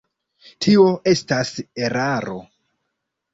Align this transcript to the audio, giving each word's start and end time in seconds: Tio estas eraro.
Tio 0.65 0.85
estas 1.11 1.51
eraro. 1.89 2.39